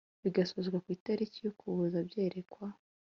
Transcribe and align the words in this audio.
bigasozwa 0.23 0.77
ku 0.83 0.89
itariki 0.97 1.37
ya 1.41 1.49
Ukuboza 1.51 1.99
Byerekwa 2.07 2.67